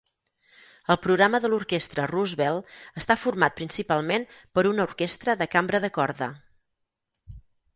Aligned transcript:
El 0.93 0.97
programa 1.01 1.41
de 1.43 1.51
l'orquestra 1.53 2.07
Roosevelt 2.11 2.71
està 3.01 3.17
format 3.25 3.55
principalment 3.59 4.25
per 4.57 4.65
una 4.71 4.87
orquestra 4.89 5.37
de 5.43 5.49
cambra 5.57 5.83
de 5.85 5.93
corda. 6.01 6.33